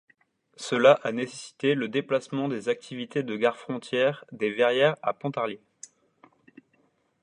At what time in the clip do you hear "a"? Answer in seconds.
1.03-1.11